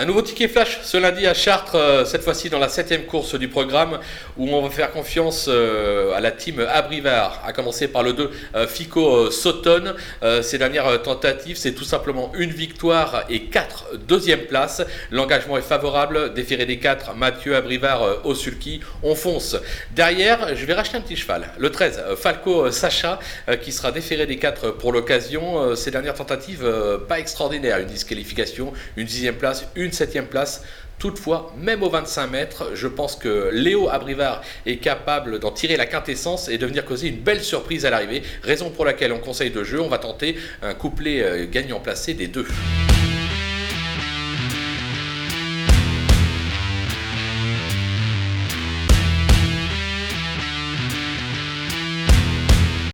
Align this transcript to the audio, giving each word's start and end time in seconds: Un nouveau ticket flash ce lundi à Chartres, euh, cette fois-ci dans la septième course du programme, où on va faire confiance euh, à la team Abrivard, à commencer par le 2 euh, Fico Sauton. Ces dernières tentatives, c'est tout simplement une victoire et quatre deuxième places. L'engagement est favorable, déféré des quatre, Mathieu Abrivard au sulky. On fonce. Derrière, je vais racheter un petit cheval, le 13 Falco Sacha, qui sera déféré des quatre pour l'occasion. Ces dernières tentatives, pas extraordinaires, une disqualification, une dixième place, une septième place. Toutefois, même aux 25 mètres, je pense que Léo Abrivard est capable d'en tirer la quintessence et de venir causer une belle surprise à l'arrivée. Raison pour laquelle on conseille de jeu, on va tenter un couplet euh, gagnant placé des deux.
Un 0.00 0.06
nouveau 0.06 0.22
ticket 0.22 0.48
flash 0.48 0.78
ce 0.82 0.96
lundi 0.96 1.26
à 1.26 1.34
Chartres, 1.34 1.74
euh, 1.74 2.04
cette 2.06 2.22
fois-ci 2.22 2.48
dans 2.48 2.58
la 2.58 2.70
septième 2.70 3.04
course 3.04 3.34
du 3.34 3.48
programme, 3.48 3.98
où 4.38 4.48
on 4.48 4.62
va 4.62 4.70
faire 4.70 4.92
confiance 4.92 5.44
euh, 5.46 6.14
à 6.14 6.20
la 6.20 6.30
team 6.30 6.66
Abrivard, 6.72 7.42
à 7.44 7.52
commencer 7.52 7.86
par 7.86 8.02
le 8.02 8.14
2 8.14 8.30
euh, 8.54 8.66
Fico 8.66 9.30
Sauton. 9.30 9.94
Ces 10.40 10.56
dernières 10.56 11.02
tentatives, 11.02 11.58
c'est 11.58 11.72
tout 11.72 11.84
simplement 11.84 12.32
une 12.34 12.50
victoire 12.50 13.24
et 13.28 13.44
quatre 13.44 13.94
deuxième 14.08 14.46
places. 14.46 14.80
L'engagement 15.10 15.58
est 15.58 15.62
favorable, 15.62 16.32
déféré 16.32 16.64
des 16.64 16.78
quatre, 16.78 17.14
Mathieu 17.14 17.54
Abrivard 17.54 18.24
au 18.24 18.34
sulky. 18.34 18.80
On 19.02 19.14
fonce. 19.14 19.56
Derrière, 19.94 20.56
je 20.56 20.64
vais 20.64 20.72
racheter 20.72 20.96
un 20.96 21.02
petit 21.02 21.16
cheval, 21.16 21.48
le 21.58 21.70
13 21.70 22.02
Falco 22.16 22.70
Sacha, 22.70 23.18
qui 23.60 23.72
sera 23.72 23.92
déféré 23.92 24.24
des 24.24 24.36
quatre 24.36 24.70
pour 24.70 24.92
l'occasion. 24.92 25.76
Ces 25.76 25.90
dernières 25.90 26.14
tentatives, 26.14 26.66
pas 27.08 27.18
extraordinaires, 27.18 27.78
une 27.78 27.86
disqualification, 27.86 28.72
une 28.96 29.06
dixième 29.06 29.36
place, 29.36 29.66
une 29.74 29.89
septième 29.94 30.26
place. 30.26 30.62
Toutefois, 30.98 31.54
même 31.56 31.82
aux 31.82 31.88
25 31.88 32.26
mètres, 32.26 32.72
je 32.74 32.86
pense 32.86 33.16
que 33.16 33.48
Léo 33.52 33.88
Abrivard 33.88 34.42
est 34.66 34.76
capable 34.76 35.38
d'en 35.38 35.50
tirer 35.50 35.78
la 35.78 35.86
quintessence 35.86 36.50
et 36.50 36.58
de 36.58 36.66
venir 36.66 36.84
causer 36.84 37.08
une 37.08 37.20
belle 37.20 37.42
surprise 37.42 37.86
à 37.86 37.90
l'arrivée. 37.90 38.22
Raison 38.42 38.68
pour 38.68 38.84
laquelle 38.84 39.12
on 39.12 39.18
conseille 39.18 39.50
de 39.50 39.64
jeu, 39.64 39.80
on 39.80 39.88
va 39.88 39.98
tenter 39.98 40.36
un 40.62 40.74
couplet 40.74 41.22
euh, 41.22 41.46
gagnant 41.50 41.80
placé 41.80 42.12
des 42.12 42.26
deux. 42.26 42.46